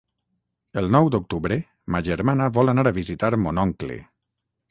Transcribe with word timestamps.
El 0.81 0.87
nou 0.95 1.09
d'octubre 1.15 1.57
ma 1.95 2.01
germana 2.09 2.49
vol 2.57 2.73
anar 2.75 2.87
a 2.93 2.97
visitar 2.97 3.31
mon 3.45 3.63
oncle. 3.67 3.99